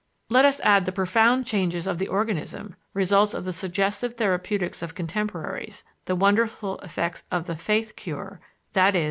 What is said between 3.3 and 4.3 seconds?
of the suggestive